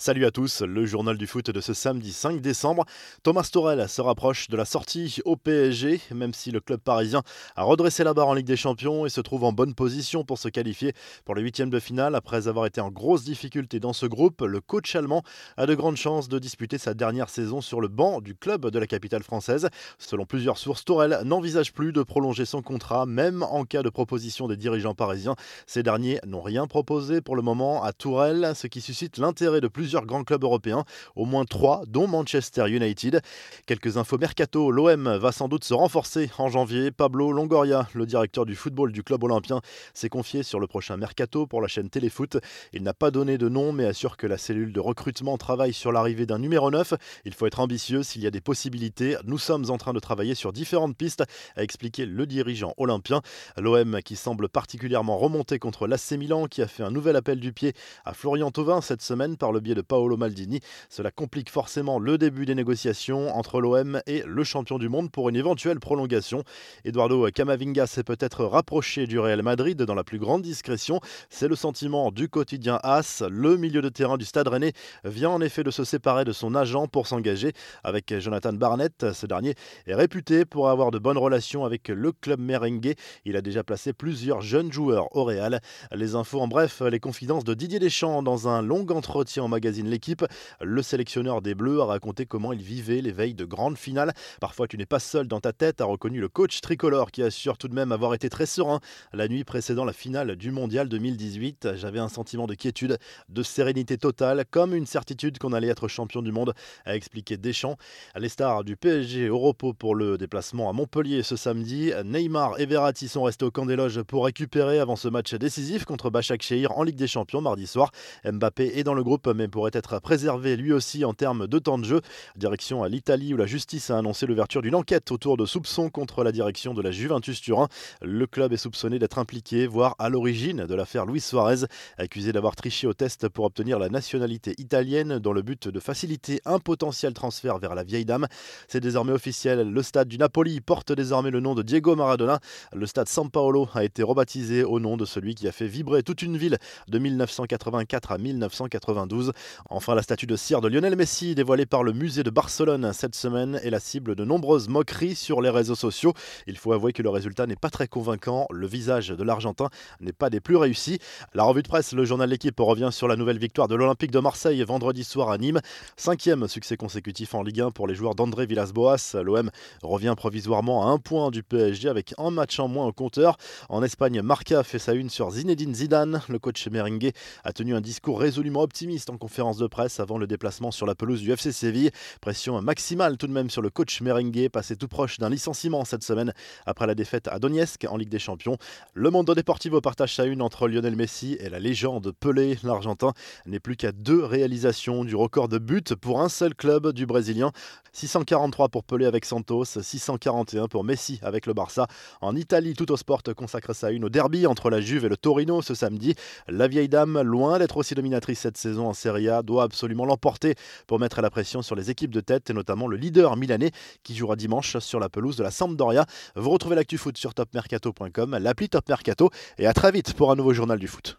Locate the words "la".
4.56-4.64, 8.04-8.14, 18.78-18.86, 41.62-41.68, 44.26-44.36, 69.94-70.04, 99.12-99.28, 99.84-99.92, 123.36-123.46, 126.22-126.30, 126.80-126.92, 133.80-133.88, 137.74-137.82, 149.94-150.02, 153.70-153.80, 161.34-161.44, 163.08-163.16, 180.84-180.96, 186.88-186.96, 191.50-191.60, 204.68-204.80, 206.48-206.68, 211.20-211.30, 215.00-215.08, 215.42-215.50